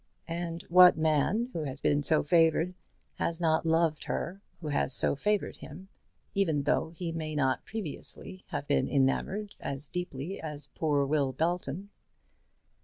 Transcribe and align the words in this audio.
And 0.27 0.63
what 0.63 0.97
man 0.97 1.51
who 1.53 1.65
has 1.65 1.79
been 1.79 2.01
so 2.01 2.23
favoured 2.23 2.73
has 3.19 3.39
not 3.39 3.67
loved 3.67 4.05
her 4.05 4.41
who 4.59 4.69
has 4.69 4.95
so 4.95 5.15
favoured 5.15 5.57
him, 5.57 5.89
even 6.33 6.63
though 6.63 6.89
he 6.89 7.11
may 7.11 7.35
not 7.35 7.65
previously 7.65 8.43
have 8.49 8.65
been 8.65 8.89
enamoured 8.89 9.53
as 9.59 9.89
deeply 9.89 10.41
as 10.41 10.71
poor 10.73 11.05
Will 11.05 11.33
Belton? 11.33 11.91